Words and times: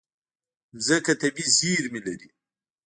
مځکه 0.75 1.13
طبیعي 1.21 1.45
زیرمې 1.57 2.01
لري. 2.07 2.29